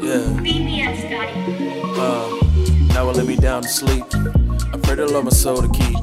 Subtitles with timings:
[0.00, 0.40] Yeah.
[0.42, 1.32] Beat me up, Scotty.
[1.98, 4.04] Uh, now it let me down to sleep.
[4.14, 5.96] I pray to love my soul to keep.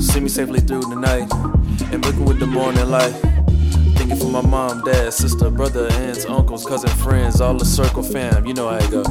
[0.00, 1.32] See me safely through the night.
[1.92, 3.14] And looking with the morning light.
[3.96, 8.46] Thinking for my mom, dad, sister, brother, aunts, uncles, cousin, friends, all the circle fam.
[8.46, 9.02] You know how it go.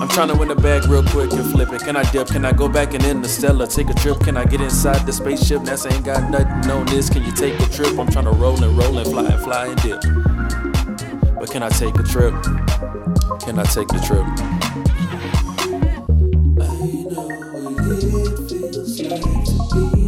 [0.00, 1.80] I'm trying to win the bag real quick and flip it.
[1.80, 2.28] Can I dip?
[2.28, 3.66] Can I go back and in the Stella?
[3.66, 4.20] Take a trip?
[4.20, 5.62] Can I get inside the spaceship?
[5.62, 7.08] NASA ain't got nothing on this.
[7.08, 7.98] Can you take a trip?
[7.98, 10.73] I'm trying to roll and roll and fly and fly and dip.
[11.44, 12.32] But can I take a trip?
[13.42, 14.24] Can I take the trip?
[19.04, 20.03] First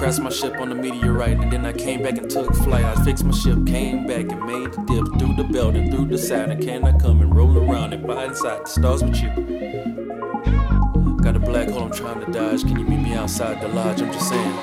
[0.00, 2.86] crashed my ship on the meteorite, and then I came back and took flight.
[2.86, 6.06] I fixed my ship, came back and made the dip through the belt and through
[6.06, 6.58] the Saturn.
[6.58, 9.28] Can I come and roll around and fly inside the stars with you?
[11.22, 12.62] Got a black hole I'm trying to dodge.
[12.62, 14.00] Can you meet me outside the lodge?
[14.00, 14.56] I'm just saying.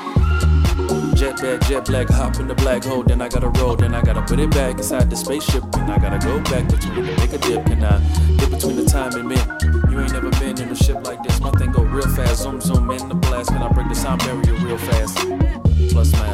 [1.13, 3.03] Jet bag, jet black, hop in the black hole.
[3.03, 5.63] Then I gotta roll, then I gotta put it back inside the spaceship.
[5.75, 7.63] And I gotta go back between and make a dip.
[7.63, 7.99] Can I
[8.37, 9.47] dip between the time and mint?
[9.91, 11.39] You ain't never been in a ship like this.
[11.39, 12.41] My thing go real fast.
[12.41, 12.86] Zoom, zoom
[14.07, 15.17] sound barrier real fast?
[15.91, 16.26] Plus math.